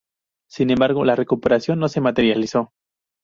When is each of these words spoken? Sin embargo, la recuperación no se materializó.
Sin 0.49 0.71
embargo, 0.71 1.05
la 1.05 1.15
recuperación 1.15 1.77
no 1.77 1.87
se 1.87 2.01
materializó. 2.01 2.73